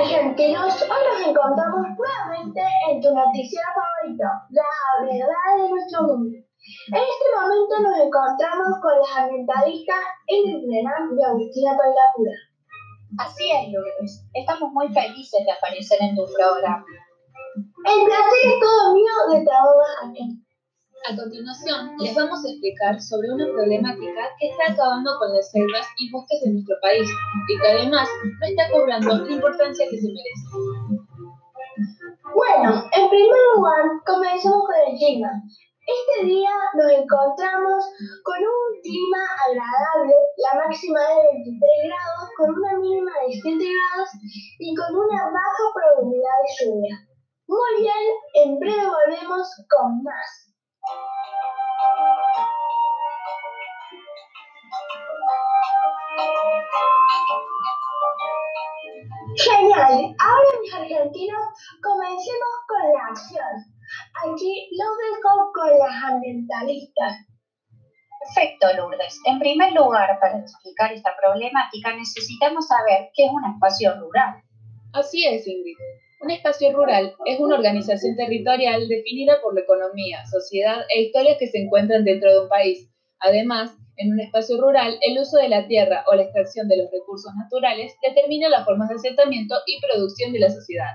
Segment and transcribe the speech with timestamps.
[0.00, 6.38] argentinos, hoy nos encontramos nuevamente en tu noticiero favorito, la verdad de nuestro mundo.
[6.88, 12.36] En este momento nos encontramos con las ambientalistas Ingrid Brennan y Agustina Pailapura.
[13.18, 14.24] Así es, Lourdes.
[14.32, 16.84] Estamos muy felices de aparecer en tu programa.
[17.84, 20.40] El placer es todo mío de trabajar aquí.
[21.08, 25.88] A continuación, les vamos a explicar sobre una problemática que está acabando con las selvas
[25.96, 27.08] y bosques de nuestro país
[27.48, 30.44] y que además no está cobrando la importancia que se merece.
[32.36, 35.32] Bueno, en primer lugar, comencemos con el clima.
[35.88, 37.80] Este día nos encontramos
[38.22, 41.16] con un clima agradable, la máxima de
[41.48, 44.10] 23 grados, con una mínima de 7 grados
[44.60, 46.96] y con una baja probabilidad de lluvia.
[47.48, 48.04] Muy bien,
[48.44, 50.49] en breve volvemos con más.
[59.36, 60.14] Genial.
[60.18, 61.42] Ahora mis argentinos,
[61.82, 63.80] comencemos con la acción.
[64.24, 67.26] Aquí los dejo con las ambientalistas.
[68.20, 69.18] Perfecto, Lourdes.
[69.24, 74.42] En primer lugar, para explicar esta problemática necesitamos saber qué es un espacio rural.
[74.92, 75.76] Así es, Ingrid.
[76.20, 81.46] Un espacio rural es una organización territorial definida por la economía, sociedad e historias que
[81.46, 82.90] se encuentran dentro de un país.
[83.20, 86.90] Además, en un espacio rural, el uso de la tierra o la extracción de los
[86.90, 90.92] recursos naturales determina las formas de asentamiento y producción de la sociedad.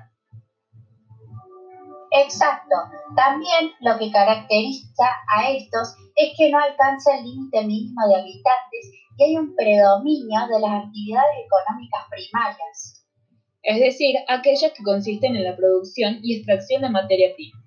[2.12, 2.76] Exacto.
[3.16, 8.92] También lo que caracteriza a estos es que no alcanza el límite mínimo de habitantes
[9.18, 12.95] y hay un predominio de las actividades económicas primarias
[13.66, 17.58] es decir, aquellas que consisten en la producción y extracción de materia prima,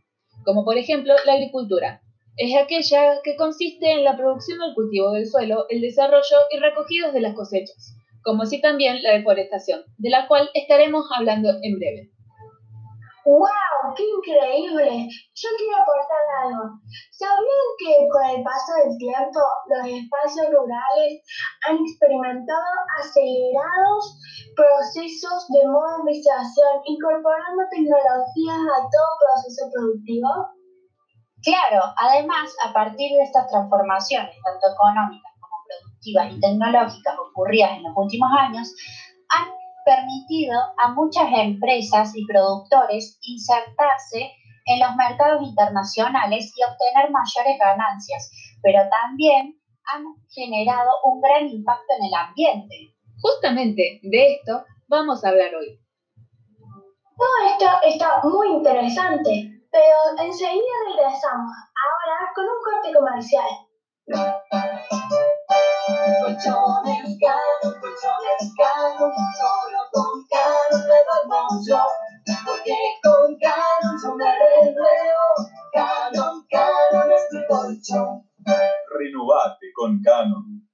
[0.44, 2.00] como por ejemplo la agricultura.
[2.36, 7.12] Es aquella que consiste en la producción del cultivo del suelo, el desarrollo y recogidos
[7.12, 12.10] de las cosechas, como así también la deforestación, de la cual estaremos hablando en breve.
[13.28, 13.92] ¡Wow!
[13.92, 15.04] ¡Qué increíble!
[15.36, 16.80] Yo quiero aportar algo.
[17.12, 21.20] ¿Sabían que con el paso del tiempo los espacios rurales
[21.68, 24.16] han experimentado acelerados
[24.56, 30.32] procesos de modernización incorporando tecnologías a todo proceso productivo?
[31.44, 37.82] Claro, además, a partir de estas transformaciones, tanto económicas como productivas y tecnológicas ocurridas en
[37.84, 38.72] los últimos años,
[39.36, 39.57] han
[39.88, 44.32] permitido a muchas empresas y productores insertarse
[44.66, 48.30] en los mercados internacionales y obtener mayores ganancias,
[48.62, 52.76] pero también han generado un gran impacto en el ambiente.
[53.22, 55.80] Justamente de esto vamos a hablar hoy.
[57.16, 61.50] Todo esto está muy interesante, pero enseguida regresamos,
[61.80, 63.48] ahora con un corte comercial.
[71.68, 74.24] Porque con Canon me
[75.72, 78.24] Canon, Canon es tu colchón.
[78.98, 80.66] Renovate con Canon.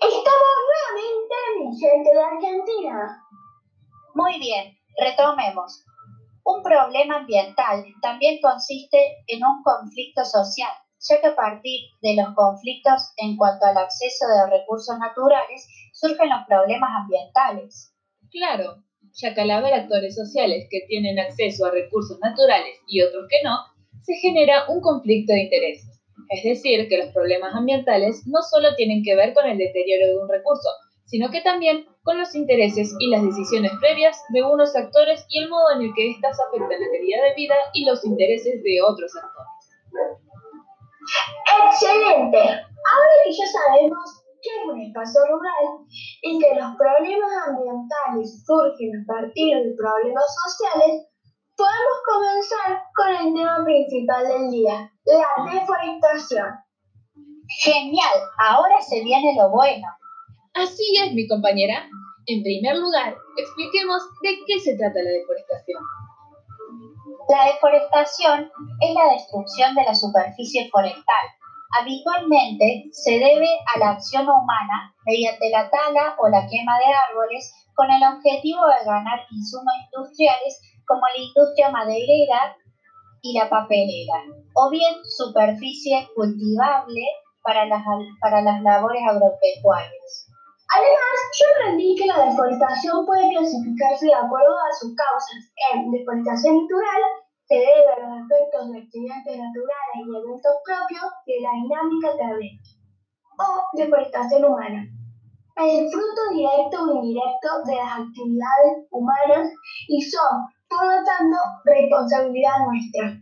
[0.00, 3.22] Estamos nuevamente mi gente de Argentina.
[4.14, 5.84] Muy bien, retomemos.
[6.44, 8.98] Un problema ambiental también consiste
[9.28, 14.26] en un conflicto social, ya que a partir de los conflictos en cuanto al acceso
[14.26, 17.94] de recursos naturales surgen los problemas ambientales.
[18.30, 23.26] Claro, ya que al haber actores sociales que tienen acceso a recursos naturales y otros
[23.28, 23.58] que no,
[24.02, 26.00] se genera un conflicto de intereses.
[26.28, 30.18] Es decir, que los problemas ambientales no solo tienen que ver con el deterioro de
[30.18, 30.68] un recurso,
[31.04, 35.48] sino que también con los intereses y las decisiones previas de unos actores y el
[35.48, 39.12] modo en el que éstas afectan la calidad de vida y los intereses de otros
[39.16, 39.46] actores.
[41.70, 42.38] ¡Excelente!
[42.38, 45.82] Ahora que ya sabemos que es un espacio rural
[46.22, 51.10] y que los problemas ambientales surgen a partir de problemas sociales,
[51.56, 56.46] podemos comenzar con el tema principal del día, la deforestación.
[57.62, 59.86] Genial, ahora se viene lo bueno.
[60.54, 61.88] Así es, mi compañera.
[62.26, 65.82] En primer lugar, expliquemos de qué se trata la deforestación.
[67.28, 68.50] La deforestación
[68.80, 71.35] es la destrucción de la superficie forestal
[71.80, 77.52] habitualmente se debe a la acción humana mediante la tala o la quema de árboles
[77.74, 82.56] con el objetivo de ganar insumos industriales como la industria maderera
[83.22, 84.22] y la papelera,
[84.54, 87.02] o bien superficie cultivable
[87.42, 87.82] para las,
[88.20, 90.26] para las labores agropecuarias.
[90.74, 96.62] Además, yo aprendí que la deforestación puede clasificarse de acuerdo a sus causas en deforestación
[96.62, 97.02] natural,
[97.46, 102.74] se debe a los efectos de accidentes naturales y eventos propios de la dinámica terrestre
[103.38, 103.46] o
[103.78, 104.82] deforestación humana.
[105.56, 109.48] el fruto directo o indirecto de las actividades humanas
[109.88, 113.16] y son, por lo tanto, responsabilidad nuestra.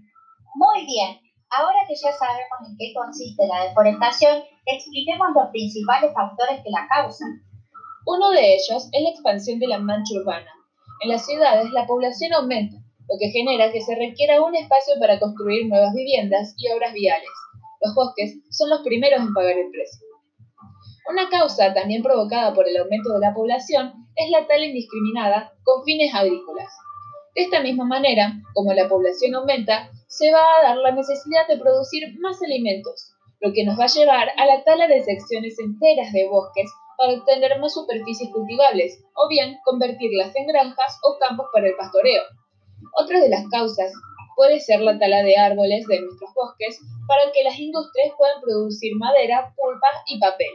[0.57, 6.65] Muy bien, ahora que ya sabemos en qué consiste la deforestación, expliquemos los principales factores
[6.65, 7.45] que la causan.
[8.07, 10.51] Uno de ellos es la expansión de la mancha urbana.
[11.03, 15.19] En las ciudades la población aumenta, lo que genera que se requiera un espacio para
[15.19, 17.29] construir nuevas viviendas y obras viales.
[17.81, 20.07] Los bosques son los primeros en pagar el precio.
[21.11, 25.85] Una causa también provocada por el aumento de la población es la tala indiscriminada con
[25.85, 26.73] fines agrícolas.
[27.35, 31.59] De esta misma manera, como la población aumenta, se va a dar la necesidad de
[31.59, 36.13] producir más alimentos, lo que nos va a llevar a la tala de secciones enteras
[36.13, 41.67] de bosques para obtener más superficies cultivables, o bien convertirlas en granjas o campos para
[41.67, 42.23] el pastoreo.
[42.97, 43.93] Otra de las causas
[44.37, 48.95] puede ser la tala de árboles de nuestros bosques para que las industrias puedan producir
[48.97, 50.55] madera, pulpa y papel.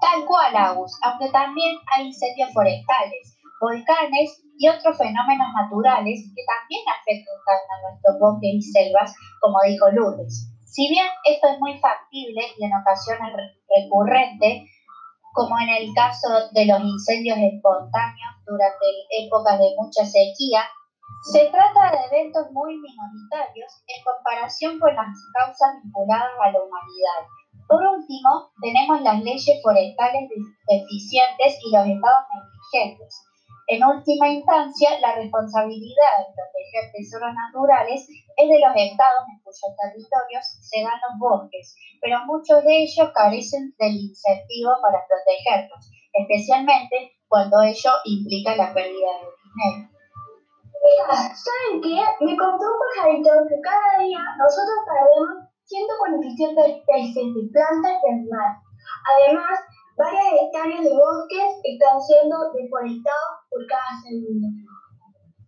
[0.00, 6.82] Tal cual, Agus, aunque también hay incendios forestales, volcanes y otros fenómenos naturales que también
[6.90, 10.50] afectan a nuestros bosques y selvas, como dijo Lourdes.
[10.66, 13.30] Si bien esto es muy factible y en ocasiones
[13.70, 14.66] recurrente,
[15.32, 20.64] como en el caso de los incendios espontáneos durante épocas de mucha sequía,
[21.22, 27.22] se trata de eventos muy minoritarios en comparación con las causas vinculadas a la humanidad
[27.72, 30.28] por último, tenemos las leyes forestales
[30.68, 33.22] deficientes y los estados negligentes.
[33.68, 38.04] En última instancia, la responsabilidad de proteger tesoros naturales
[38.36, 43.08] es de los estados en cuyos territorios se dan los bosques, pero muchos de ellos
[43.14, 49.91] carecen del incentivo para protegerlos, especialmente cuando ello implica la pérdida de dinero.
[50.82, 52.02] Mira, ¿saben qué?
[52.26, 58.58] Me contó un pajarito que cada día nosotros perdemos 147 especies de plantas del mar.
[59.06, 59.62] Además,
[59.94, 64.50] varias hectáreas de bosques están siendo deforestados por cada segundo.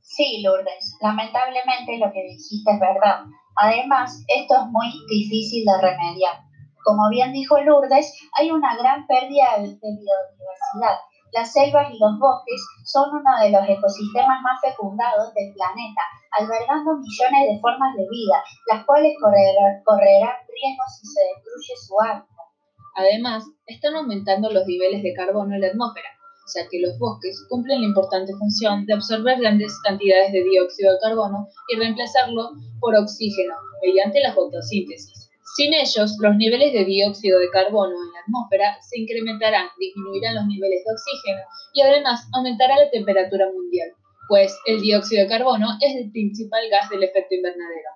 [0.00, 3.26] Sí, Lourdes, lamentablemente lo que dijiste es verdad.
[3.58, 6.46] Además, esto es muy difícil de remediar.
[6.84, 8.06] Como bien dijo Lourdes,
[8.38, 11.02] hay una gran pérdida de biodiversidad
[11.34, 16.02] las selvas y los bosques son uno de los ecosistemas más fecundados del planeta,
[16.38, 18.38] albergando millones de formas de vida,
[18.70, 22.46] las cuales correrán, riesgos si se destruye su hábitat.
[22.94, 26.06] Además, están aumentando los niveles de carbono en la atmósfera,
[26.54, 31.00] ya que los bosques cumplen la importante función de absorber grandes cantidades de dióxido de
[31.02, 35.23] carbono y reemplazarlo por oxígeno mediante la fotosíntesis.
[35.54, 40.46] Sin ellos, los niveles de dióxido de carbono en la atmósfera se incrementarán, disminuirán los
[40.46, 41.42] niveles de oxígeno
[41.72, 43.90] y además aumentará la temperatura mundial,
[44.28, 47.90] pues el dióxido de carbono es el principal gas del efecto invernadero.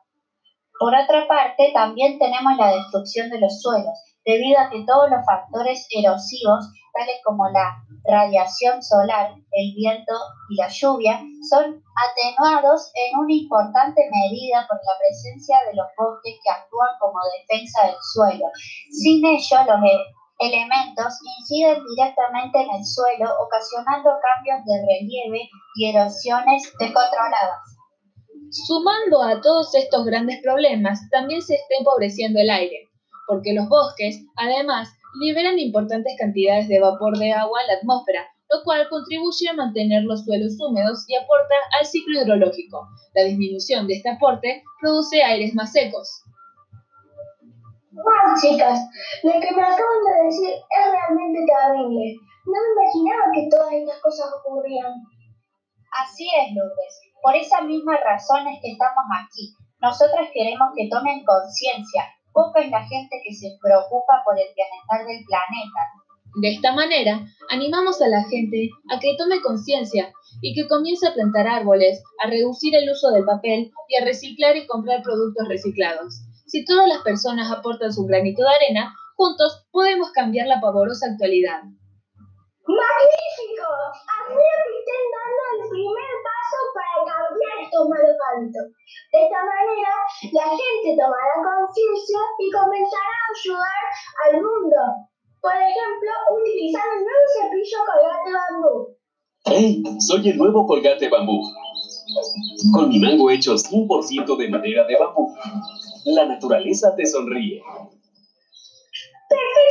[0.79, 5.25] Por otra parte, también tenemos la destrucción de los suelos, debido a que todos los
[5.25, 10.13] factores erosivos, tales como la radiación solar, el viento
[10.51, 16.37] y la lluvia, son atenuados en una importante medida por la presencia de los bosques
[16.45, 18.45] que actúan como defensa del suelo.
[18.93, 25.89] Sin ello, los e-, elementos inciden directamente en el suelo, ocasionando cambios de relieve y
[25.89, 27.65] erosiones descontroladas.
[28.51, 32.88] Sumando a todos estos grandes problemas, también se está empobreciendo el aire
[33.29, 34.89] porque los bosques, además,
[35.21, 40.03] liberan importantes cantidades de vapor de agua a la atmósfera, lo cual contribuye a mantener
[40.05, 42.89] los suelos húmedos y aporta al ciclo hidrológico.
[43.15, 46.25] La disminución de este aporte produce aires más secos.
[47.93, 48.81] ¡Wow, chicas!
[49.23, 52.17] Lo que me acaban de decir es realmente terrible.
[52.47, 55.05] No me imaginaba que todas estas cosas ocurrían.
[56.01, 57.01] Así es, Lourdes.
[57.21, 59.53] Por esa misma razón es que estamos aquí.
[59.81, 65.07] Nosotras queremos que tomen conciencia poca es la gente que se preocupa por el bienestar
[65.07, 65.83] del planeta.
[66.37, 71.15] De esta manera, animamos a la gente a que tome conciencia y que comience a
[71.15, 76.23] plantar árboles, a reducir el uso del papel y a reciclar y comprar productos reciclados.
[76.47, 81.63] Si todas las personas aportan su granito de arena, juntos podemos cambiar la pavorosa actualidad.
[82.69, 83.69] ¡Magnífico!
[84.29, 86.18] Estén dando el primer paso para cambiar
[88.39, 88.67] hábitos.
[89.11, 89.91] De esta manera,
[90.33, 93.85] la gente tomará conciencia y comenzará a ayudar
[94.25, 94.79] al mundo.
[95.43, 98.75] Por ejemplo, utilizando el nuevo cepillo colgate bambú.
[99.45, 99.83] ¡Hey!
[100.01, 101.43] Soy el nuevo colgate bambú.
[102.73, 105.35] Con mi mango hecho 100% de madera de bambú,
[106.07, 107.63] la naturaleza te sonríe.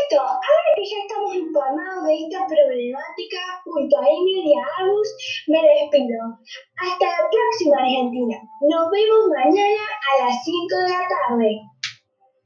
[0.07, 5.09] Perfecto, ahora que ya estamos informados de esta problemática, junto a Emil y a Agus,
[5.47, 6.39] me despido.
[6.79, 8.37] Hasta la próxima, Argentina.
[8.61, 11.49] Nos vemos mañana a las 5 de la tarde.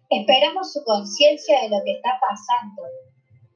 [0.10, 2.82] Esperamos su conciencia de lo que está pasando.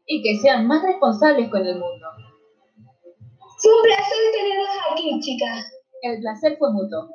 [0.08, 2.08] y que sean más responsables con el mundo.
[3.58, 5.66] Fue un placer tenerlos aquí, chicas.
[6.04, 7.10] El placer fue mutuo.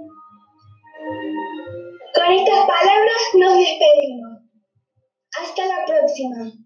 [2.13, 4.41] Con estas palabras nos despedimos.
[5.41, 6.60] Hasta la próxima.